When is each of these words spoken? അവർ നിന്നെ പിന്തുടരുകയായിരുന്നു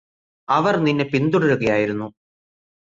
അവർ 0.49 0.75
നിന്നെ 0.77 1.05
പിന്തുടരുകയായിരുന്നു 1.05 2.07